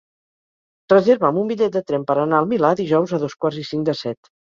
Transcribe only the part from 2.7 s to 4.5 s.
dijous a dos quarts i cinc de set.